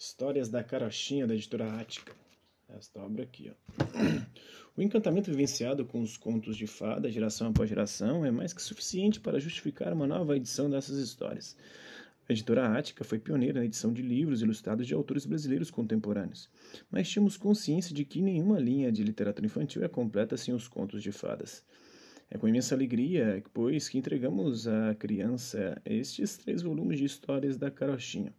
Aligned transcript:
Histórias 0.00 0.48
da 0.48 0.62
Carochinha, 0.62 1.26
da 1.26 1.34
editora 1.34 1.80
Ática. 1.80 2.14
Esta 2.68 3.02
obra 3.02 3.24
aqui, 3.24 3.50
ó. 3.50 3.84
O 4.76 4.80
encantamento 4.80 5.28
vivenciado 5.28 5.84
com 5.84 6.00
os 6.00 6.16
contos 6.16 6.56
de 6.56 6.68
fada, 6.68 7.10
geração 7.10 7.48
após 7.48 7.68
geração, 7.68 8.24
é 8.24 8.30
mais 8.30 8.52
que 8.52 8.62
suficiente 8.62 9.18
para 9.18 9.40
justificar 9.40 9.92
uma 9.92 10.06
nova 10.06 10.36
edição 10.36 10.70
dessas 10.70 10.98
histórias. 10.98 11.56
A 12.28 12.32
editora 12.32 12.78
Ática 12.78 13.02
foi 13.02 13.18
pioneira 13.18 13.58
na 13.58 13.66
edição 13.66 13.92
de 13.92 14.00
livros 14.00 14.40
ilustrados 14.40 14.86
de 14.86 14.94
autores 14.94 15.26
brasileiros 15.26 15.68
contemporâneos, 15.68 16.48
mas 16.88 17.08
tínhamos 17.08 17.36
consciência 17.36 17.92
de 17.92 18.04
que 18.04 18.22
nenhuma 18.22 18.60
linha 18.60 18.92
de 18.92 19.02
literatura 19.02 19.46
infantil 19.46 19.82
é 19.82 19.88
completa 19.88 20.36
sem 20.36 20.54
os 20.54 20.68
contos 20.68 21.02
de 21.02 21.10
fadas. 21.10 21.64
É 22.30 22.36
com 22.36 22.46
imensa 22.46 22.74
alegria, 22.74 23.42
pois, 23.54 23.88
que 23.88 23.96
entregamos 23.96 24.68
à 24.68 24.94
criança 24.94 25.80
estes 25.84 26.36
três 26.36 26.60
volumes 26.60 26.98
de 26.98 27.04
histórias 27.06 27.56
da 27.56 27.70
Carochinha. 27.70 28.34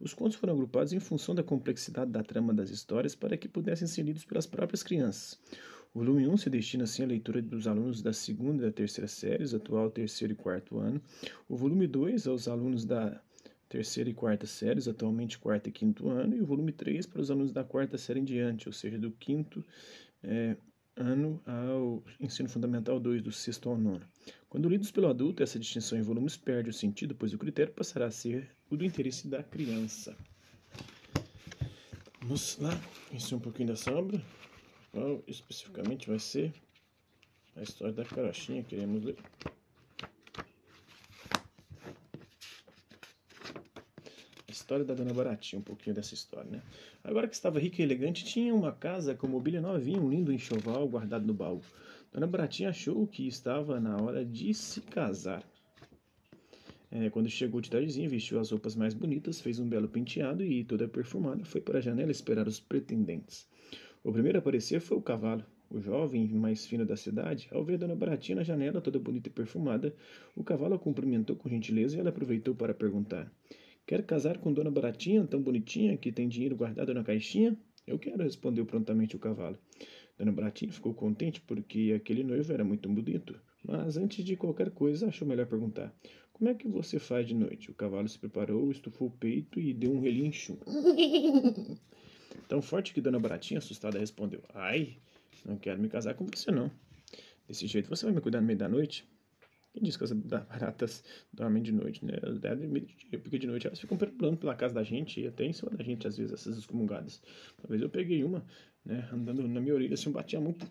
Os 0.00 0.14
contos 0.14 0.36
foram 0.36 0.54
agrupados 0.54 0.94
em 0.94 1.00
função 1.00 1.34
da 1.34 1.42
complexidade 1.42 2.10
da 2.10 2.22
trama 2.22 2.54
das 2.54 2.70
histórias 2.70 3.14
para 3.14 3.36
que 3.36 3.46
pudessem 3.46 3.86
ser 3.86 4.02
lidos 4.02 4.24
pelas 4.24 4.46
próprias 4.46 4.82
crianças. 4.82 5.38
O 5.92 5.98
volume 5.98 6.26
1 6.26 6.38
se 6.38 6.50
destina 6.50 6.84
assim 6.84 7.04
à 7.04 7.06
leitura 7.06 7.42
dos 7.42 7.66
alunos 7.66 8.02
da 8.02 8.12
segunda 8.12 8.62
e 8.62 8.66
da 8.66 8.72
terceira 8.72 9.06
séries, 9.06 9.52
atual 9.52 9.90
terceiro 9.90 10.32
e 10.32 10.36
quarto 10.36 10.78
ano. 10.78 11.00
O 11.46 11.54
volume 11.54 11.86
2 11.86 12.26
aos 12.26 12.48
alunos 12.48 12.84
da 12.84 13.20
terceira 13.68 14.08
e 14.08 14.14
quarta 14.14 14.46
séries, 14.46 14.88
atualmente 14.88 15.38
quarto 15.38 15.68
e 15.68 15.72
quinto 15.72 16.08
ano. 16.08 16.34
E 16.34 16.40
o 16.40 16.46
volume 16.46 16.72
3 16.72 17.06
para 17.06 17.20
os 17.20 17.30
alunos 17.30 17.52
da 17.52 17.62
quarta 17.62 17.98
série 17.98 18.20
em 18.20 18.24
diante, 18.24 18.68
ou 18.68 18.72
seja, 18.72 18.98
do 18.98 19.10
quinto 19.10 19.64
é, 20.22 20.56
ano 20.96 21.40
ao 21.46 22.02
ensino 22.20 22.48
fundamental 22.48 23.00
2, 23.00 23.22
do 23.22 23.32
sexto 23.32 23.68
ao 23.68 23.76
nono. 23.76 24.06
Quando 24.48 24.68
lidos 24.68 24.90
pelo 24.90 25.08
adulto, 25.08 25.42
essa 25.42 25.58
distinção 25.58 25.98
em 25.98 26.02
volumes 26.02 26.36
perde 26.36 26.70
o 26.70 26.72
sentido, 26.72 27.14
pois 27.14 27.32
o 27.32 27.38
critério 27.38 27.72
passará 27.72 28.06
a 28.06 28.10
ser 28.10 28.50
o 28.70 28.76
do 28.76 28.84
interesse 28.84 29.26
da 29.26 29.42
criança. 29.42 30.16
Vamos 32.20 32.56
lá, 32.58 32.80
conhecer 33.08 33.34
um 33.34 33.40
pouquinho 33.40 33.68
dessa 33.68 33.92
obra. 33.92 34.22
Qual 34.92 35.22
especificamente 35.26 36.08
vai 36.08 36.18
ser 36.18 36.54
a 37.56 37.62
história 37.62 37.92
da 37.92 38.04
carochinha, 38.04 38.62
queremos 38.62 39.02
ler. 39.04 39.16
História 44.64 44.84
da 44.84 44.94
Dona 44.94 45.12
Baratinha, 45.12 45.60
um 45.60 45.62
pouquinho 45.62 45.94
dessa 45.94 46.14
história, 46.14 46.50
né? 46.50 46.62
Agora 47.04 47.28
que 47.28 47.34
estava 47.34 47.60
rica 47.60 47.82
e 47.82 47.84
elegante, 47.84 48.24
tinha 48.24 48.54
uma 48.54 48.72
casa 48.72 49.14
com 49.14 49.28
mobília 49.28 49.60
novinha, 49.60 50.00
um 50.00 50.08
lindo 50.08 50.32
enxoval 50.32 50.88
guardado 50.88 51.26
no 51.26 51.34
baú. 51.34 51.60
Dona 52.10 52.26
Baratinha 52.26 52.70
achou 52.70 53.06
que 53.06 53.28
estava 53.28 53.78
na 53.78 54.00
hora 54.00 54.24
de 54.24 54.54
se 54.54 54.80
casar. 54.80 55.44
É, 56.90 57.10
quando 57.10 57.28
chegou 57.28 57.60
de 57.60 57.68
tardezinha, 57.68 58.08
vestiu 58.08 58.40
as 58.40 58.50
roupas 58.50 58.74
mais 58.74 58.94
bonitas, 58.94 59.38
fez 59.38 59.58
um 59.58 59.68
belo 59.68 59.86
penteado 59.86 60.42
e, 60.42 60.64
toda 60.64 60.88
perfumada, 60.88 61.44
foi 61.44 61.60
para 61.60 61.78
a 61.78 61.82
janela 61.82 62.10
esperar 62.10 62.48
os 62.48 62.58
pretendentes. 62.58 63.46
O 64.02 64.12
primeiro 64.12 64.38
a 64.38 64.40
aparecer 64.40 64.80
foi 64.80 64.96
o 64.96 65.02
cavalo. 65.02 65.44
O 65.70 65.78
jovem 65.78 66.26
mais 66.28 66.64
fino 66.64 66.86
da 66.86 66.96
cidade, 66.96 67.48
ao 67.50 67.64
ver 67.64 67.76
Dona 67.76 67.96
Baratinha 67.96 68.36
na 68.36 68.44
janela, 68.44 68.80
toda 68.80 68.98
bonita 68.98 69.28
e 69.28 69.32
perfumada, 69.32 69.94
o 70.34 70.42
cavalo 70.42 70.74
a 70.74 70.78
cumprimentou 70.78 71.36
com 71.36 71.48
gentileza 71.50 71.96
e 71.96 72.00
ela 72.00 72.10
aproveitou 72.10 72.54
para 72.54 72.72
perguntar: 72.72 73.30
Quer 73.86 74.02
casar 74.04 74.38
com 74.38 74.50
Dona 74.50 74.70
Baratinha, 74.70 75.26
tão 75.26 75.42
bonitinha, 75.42 75.96
que 75.98 76.10
tem 76.10 76.26
dinheiro 76.26 76.56
guardado 76.56 76.94
na 76.94 77.04
caixinha? 77.04 77.54
Eu 77.86 77.98
quero, 77.98 78.22
respondeu 78.22 78.64
prontamente 78.64 79.14
o 79.14 79.18
cavalo. 79.18 79.58
Dona 80.18 80.32
Baratinha 80.32 80.72
ficou 80.72 80.94
contente 80.94 81.42
porque 81.42 81.92
aquele 81.94 82.24
noivo 82.24 82.50
era 82.50 82.64
muito 82.64 82.88
bonito, 82.88 83.38
mas 83.62 83.98
antes 83.98 84.24
de 84.24 84.36
qualquer 84.36 84.70
coisa 84.70 85.08
achou 85.08 85.28
melhor 85.28 85.46
perguntar: 85.46 85.94
Como 86.32 86.48
é 86.48 86.54
que 86.54 86.66
você 86.66 86.98
faz 86.98 87.26
de 87.28 87.34
noite? 87.34 87.70
O 87.70 87.74
cavalo 87.74 88.08
se 88.08 88.18
preparou, 88.18 88.70
estufou 88.70 89.08
o 89.08 89.10
peito 89.10 89.60
e 89.60 89.74
deu 89.74 89.92
um 89.92 90.00
relincho. 90.00 90.58
Tão 92.48 92.62
forte 92.62 92.94
que 92.94 93.02
Dona 93.02 93.18
Baratinha, 93.18 93.58
assustada, 93.58 93.98
respondeu: 93.98 94.42
Ai, 94.54 94.96
não 95.44 95.58
quero 95.58 95.78
me 95.78 95.90
casar 95.90 96.14
com 96.14 96.24
você 96.24 96.50
não. 96.50 96.70
Desse 97.46 97.66
jeito 97.66 97.90
você 97.90 98.06
vai 98.06 98.14
me 98.14 98.20
cuidar 98.22 98.40
no 98.40 98.46
meio 98.46 98.58
da 98.58 98.68
noite? 98.68 99.06
Quem 99.74 99.82
diz 99.82 99.96
que 99.96 100.04
as 100.04 100.12
baratas 100.48 101.02
dormem 101.32 101.60
de 101.60 101.72
noite, 101.72 102.04
né? 102.04 102.16
Elas 102.22 102.38
devem 102.38 102.60
dormir 102.60 102.82
de 102.82 102.94
dia, 102.94 103.18
porque 103.18 103.38
de 103.38 103.46
noite 103.48 103.66
elas 103.66 103.80
ficam 103.80 103.98
perambulando 103.98 104.36
pela 104.36 104.54
casa 104.54 104.72
da 104.72 104.84
gente 104.84 105.20
e 105.20 105.26
até 105.26 105.44
em 105.44 105.52
cima 105.52 105.72
da 105.72 105.82
gente, 105.82 106.06
às 106.06 106.16
vezes, 106.16 106.32
essas 106.32 106.56
excomungadas. 106.56 107.20
Uma 107.58 107.70
vez 107.70 107.82
eu 107.82 107.90
peguei 107.90 108.22
uma, 108.22 108.46
né, 108.84 109.08
andando 109.12 109.46
na 109.48 109.60
minha 109.60 109.74
orelha, 109.74 109.94
assim, 109.94 110.12
batia 110.12 110.40
muito, 110.40 110.64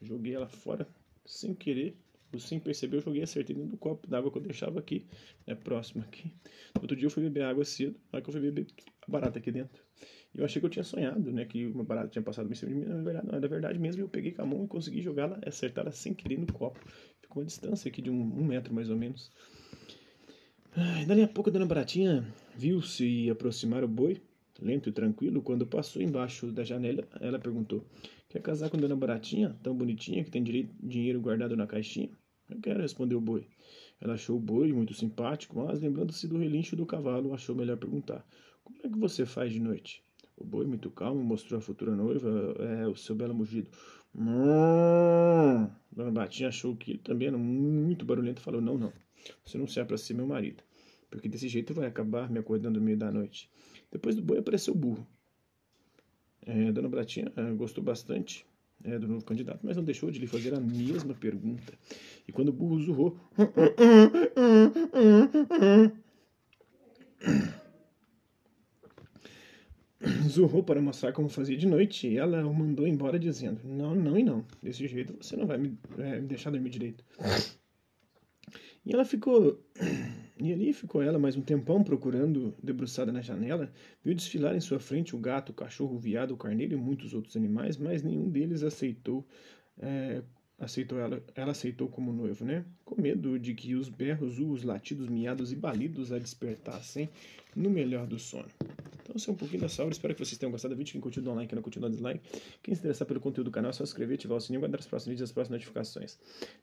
joguei 0.00 0.34
ela 0.34 0.46
fora 0.48 0.86
sem 1.26 1.52
querer, 1.52 1.98
sem 2.38 2.58
perceber, 2.58 2.96
eu 2.96 3.00
joguei 3.00 3.22
acertei 3.22 3.54
dentro 3.54 3.70
do 3.70 3.76
copo 3.76 4.06
d'água 4.08 4.30
que 4.30 4.38
eu 4.38 4.42
deixava 4.42 4.78
aqui, 4.78 5.06
né, 5.46 5.54
próximo 5.54 6.02
aqui. 6.02 6.32
Outro 6.80 6.96
dia 6.96 7.06
eu 7.06 7.10
fui 7.10 7.22
beber 7.22 7.44
água 7.44 7.64
cedo, 7.64 7.96
aí 8.12 8.22
que 8.22 8.28
eu 8.28 8.32
fui 8.32 8.40
beber 8.40 8.66
a 9.06 9.10
barata 9.10 9.38
aqui 9.38 9.50
dentro. 9.50 9.82
E 10.34 10.38
eu 10.38 10.44
achei 10.44 10.60
que 10.60 10.66
eu 10.66 10.70
tinha 10.70 10.84
sonhado, 10.84 11.32
né, 11.32 11.44
que 11.44 11.66
uma 11.66 11.84
barata 11.84 12.08
tinha 12.08 12.22
passado 12.22 12.48
por 12.48 12.56
cima 12.56 12.72
de 12.72 12.78
mim, 12.78 12.84
na 12.86 13.02
verdade 13.02 13.26
não, 13.26 13.34
era 13.34 13.48
verdade 13.48 13.78
mesmo, 13.78 14.02
eu 14.02 14.08
peguei 14.08 14.32
com 14.32 14.42
a 14.42 14.46
mão 14.46 14.64
e 14.64 14.68
consegui 14.68 15.00
jogar 15.00 15.24
ela, 15.24 15.40
acertar 15.46 15.84
ela 15.84 15.92
sem 15.92 16.12
querer 16.12 16.38
no 16.38 16.46
copo 16.52 16.80
com 17.34 17.40
uma 17.40 17.46
distância 17.46 17.88
aqui 17.88 18.00
de 18.00 18.10
um, 18.10 18.20
um 18.20 18.44
metro 18.44 18.72
mais 18.72 18.88
ou 18.88 18.96
menos. 18.96 19.30
Ah, 20.76 21.04
dali 21.06 21.22
a 21.22 21.28
pouco 21.28 21.50
a 21.50 21.52
dona 21.52 21.66
Baratinha 21.66 22.26
viu-se 22.56 23.28
aproximar 23.30 23.84
o 23.84 23.88
boi, 23.88 24.20
lento 24.60 24.88
e 24.88 24.92
tranquilo. 24.92 25.42
Quando 25.42 25.66
passou 25.66 26.00
embaixo 26.00 26.50
da 26.50 26.64
janela, 26.64 27.06
ela 27.20 27.38
perguntou: 27.38 27.84
Quer 28.28 28.40
casar 28.42 28.70
com 28.70 28.76
dona 28.76 28.96
Baratinha, 28.96 29.56
tão 29.62 29.74
bonitinha, 29.76 30.24
que 30.24 30.30
tem 30.30 30.42
direito, 30.42 30.74
dinheiro 30.80 31.20
guardado 31.20 31.56
na 31.56 31.66
caixinha? 31.66 32.10
Eu 32.54 32.60
quero, 32.60 32.80
respondeu 32.80 33.18
o 33.18 33.20
boi. 33.20 33.48
Ela 34.00 34.14
achou 34.14 34.36
o 34.36 34.40
boi 34.40 34.72
muito 34.72 34.94
simpático, 34.94 35.58
mas 35.58 35.80
lembrando-se 35.80 36.28
do 36.28 36.38
relincho 36.38 36.76
do 36.76 36.86
cavalo, 36.86 37.34
achou 37.34 37.54
melhor 37.54 37.76
perguntar: 37.76 38.24
Como 38.62 38.78
é 38.84 38.88
que 38.88 38.96
você 38.96 39.26
faz 39.26 39.52
de 39.52 39.58
noite? 39.58 40.04
O 40.36 40.44
boi, 40.44 40.64
muito 40.64 40.90
calmo, 40.90 41.22
mostrou 41.22 41.58
a 41.58 41.60
futura 41.60 41.94
noiva 41.96 42.54
é, 42.60 42.86
o 42.86 42.94
seu 42.94 43.14
belo 43.14 43.34
mugido. 43.34 43.68
Hum. 44.14 45.68
Dona 45.90 46.10
Batinha 46.12 46.48
achou 46.48 46.76
que 46.76 46.92
ele 46.92 46.98
também 46.98 47.28
era 47.28 47.36
muito 47.36 48.04
barulhento 48.04 48.40
e 48.40 48.44
falou: 48.44 48.60
Não, 48.60 48.78
não, 48.78 48.92
você 49.44 49.58
não 49.58 49.66
serve 49.66 49.88
para 49.88 49.98
ser 49.98 50.14
meu 50.14 50.26
marido, 50.26 50.62
porque 51.10 51.28
desse 51.28 51.48
jeito 51.48 51.74
vai 51.74 51.86
acabar 51.86 52.30
me 52.30 52.38
acordando 52.38 52.78
no 52.78 52.84
meio 52.84 52.96
da 52.96 53.10
noite. 53.10 53.50
Depois 53.90 54.14
do 54.14 54.22
boi 54.22 54.38
apareceu 54.38 54.74
o 54.74 54.76
burro. 54.76 55.04
É, 56.46 56.70
Dona 56.70 56.88
Batinha 56.88 57.32
é, 57.36 57.52
gostou 57.52 57.82
bastante 57.82 58.46
é, 58.84 58.98
do 58.98 59.08
novo 59.08 59.24
candidato, 59.24 59.60
mas 59.62 59.76
não 59.76 59.84
deixou 59.84 60.10
de 60.10 60.18
lhe 60.18 60.26
fazer 60.26 60.54
a 60.54 60.60
mesma 60.60 61.14
pergunta. 61.14 61.72
E 62.28 62.32
quando 62.32 62.50
o 62.50 62.52
burro 62.52 62.78
zurrou. 62.80 63.18
zurrou 70.28 70.62
para 70.62 70.82
mostrar 70.82 71.12
como 71.12 71.28
fazia 71.28 71.56
de 71.56 71.66
noite 71.66 72.06
e 72.06 72.18
ela 72.18 72.46
o 72.46 72.52
mandou 72.52 72.86
embora 72.86 73.18
dizendo: 73.18 73.60
Não, 73.64 73.94
não 73.94 74.18
e 74.18 74.22
não. 74.22 74.44
Desse 74.62 74.86
jeito 74.86 75.16
você 75.20 75.36
não 75.36 75.46
vai 75.46 75.56
me, 75.56 75.78
é, 75.98 76.20
me 76.20 76.26
deixar 76.26 76.50
dormir 76.50 76.70
direito. 76.70 77.02
E 78.84 78.92
ela 78.92 79.04
ficou. 79.04 79.62
E 80.36 80.52
ali 80.52 80.72
ficou 80.72 81.00
ela 81.00 81.18
mais 81.18 81.36
um 81.36 81.42
tempão 81.42 81.84
procurando, 81.84 82.54
debruçada 82.60 83.12
na 83.12 83.20
janela, 83.20 83.72
viu 84.02 84.14
desfilar 84.14 84.56
em 84.56 84.60
sua 84.60 84.80
frente 84.80 85.14
o 85.14 85.18
gato, 85.18 85.50
o 85.50 85.54
cachorro, 85.54 85.94
o 85.94 85.98
viado, 85.98 86.32
o 86.32 86.36
carneiro 86.36 86.74
e 86.74 86.76
muitos 86.76 87.14
outros 87.14 87.36
animais, 87.36 87.76
mas 87.76 88.02
nenhum 88.02 88.28
deles 88.28 88.64
aceitou 88.64 89.24
é, 89.78 90.22
aceitou 90.58 90.98
ela, 90.98 91.22
ela 91.34 91.50
aceitou 91.52 91.88
como 91.88 92.12
noivo, 92.12 92.44
né? 92.44 92.64
Com 92.84 93.00
medo 93.00 93.38
de 93.38 93.54
que 93.54 93.74
os 93.74 93.88
berros, 93.88 94.38
os 94.38 94.62
latidos, 94.62 95.08
miados 95.08 95.52
e 95.52 95.56
balidos 95.56 96.12
a 96.12 96.18
despertassem 96.18 97.08
no 97.54 97.70
melhor 97.70 98.06
do 98.06 98.18
sono. 98.18 98.48
Então, 99.04 99.14
esse 99.16 99.28
é 99.28 99.32
um 99.32 99.36
pouquinho 99.36 99.60
dessa 99.60 99.82
obra. 99.82 99.92
Espero 99.92 100.14
que 100.14 100.24
vocês 100.24 100.38
tenham 100.38 100.50
gostado 100.50 100.74
do 100.74 100.78
vídeo. 100.78 100.92
Quem 100.92 101.00
curtiu, 101.00 101.22
dá 101.22 101.30
um 101.30 101.34
like, 101.34 101.48
quem 101.48 101.56
não 101.56 101.62
curtiu, 101.62 101.80
dá 101.80 101.88
um 101.88 101.90
dislike. 101.90 102.20
Quem 102.62 102.74
se 102.74 102.80
interessar 102.80 103.06
pelo 103.06 103.20
conteúdo 103.20 103.50
do 103.50 103.50
canal, 103.50 103.68
é 103.68 103.72
só 103.72 103.84
se 103.84 103.90
inscrever, 103.90 104.14
ativar 104.14 104.38
o 104.38 104.40
sininho 104.40 104.60
e 104.60 104.62
guardar 104.62 104.80
os 104.80 104.86
próximos 104.86 105.10
vídeos 105.10 105.28
e 105.28 105.30
as 105.30 105.32
próximas 105.32 105.60
notificações. 105.60 106.18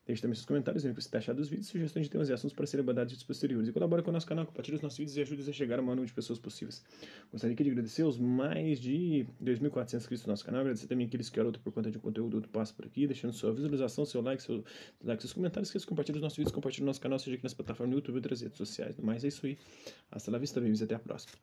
Deixe 0.07 0.21
também 0.23 0.33
seus 0.35 0.47
comentários, 0.47 0.83
o 0.83 0.87
que 0.87 0.95
você 0.95 1.07
está 1.07 1.19
achado 1.19 1.37
dos 1.37 1.49
vídeos, 1.49 1.67
sugestões 1.67 2.07
de 2.07 2.11
temas 2.11 2.29
e 2.29 2.33
assuntos 2.33 2.55
para 2.55 2.65
serem 2.65 2.81
abordados 2.81 3.11
em 3.11 3.13
vídeos 3.13 3.27
posteriores. 3.27 3.69
E 3.69 3.71
colabore 3.71 4.01
com 4.01 4.09
o 4.09 4.13
nosso 4.13 4.25
canal, 4.25 4.47
compartilhe 4.47 4.75
os 4.75 4.81
nossos 4.81 4.97
vídeos 4.97 5.17
e 5.17 5.21
ajude 5.21 5.47
a 5.47 5.53
chegar 5.53 5.77
ao 5.77 5.85
maior 5.85 5.95
número 5.95 6.07
de 6.07 6.13
pessoas 6.13 6.39
possíveis. 6.39 6.83
Gostaria 7.31 7.53
aqui 7.53 7.63
de 7.63 7.69
agradecer 7.69 8.01
aos 8.01 8.17
mais 8.17 8.79
de 8.79 9.27
2.400 9.43 9.93
inscritos 9.97 10.25
no 10.25 10.31
nosso 10.31 10.43
canal. 10.43 10.61
Agradecer 10.61 10.87
também 10.87 11.05
aqueles 11.05 11.29
que 11.29 11.39
outro 11.39 11.61
por 11.61 11.71
conta 11.71 11.91
de 11.91 11.99
conteúdo 11.99 12.35
outro 12.35 12.49
passo 12.49 12.73
por 12.73 12.85
aqui, 12.85 13.05
deixando 13.05 13.33
sua 13.33 13.53
visualização, 13.53 13.80
seu 13.89 14.21
like, 14.21 14.41
seu 14.41 14.63
like, 15.03 15.21
seus 15.21 15.33
comentários, 15.33 15.71
que 15.71 15.85
compartilhem 15.85 16.17
os 16.17 16.23
nossos 16.23 16.37
vídeos, 16.37 16.53
compartilhem 16.53 16.85
o 16.85 16.87
nosso 16.87 17.01
canal, 17.01 17.19
seja 17.19 17.35
aqui 17.35 17.43
nas 17.43 17.53
plataformas 17.53 17.91
do 17.91 17.97
YouTube 17.97 18.15
e 18.15 18.17
outras 18.17 18.41
redes 18.41 18.57
sociais. 18.57 18.97
No 18.97 19.05
mais, 19.05 19.23
é 19.23 19.27
isso 19.27 19.45
aí. 19.45 19.57
Hasta 20.11 20.31
la 20.31 20.37
vista, 20.37 20.59
bem-vindos 20.59 20.81
até 20.81 20.95
a 20.95 20.99
próxima. 20.99 21.33